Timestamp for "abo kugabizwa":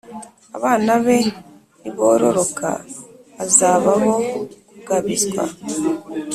3.97-5.43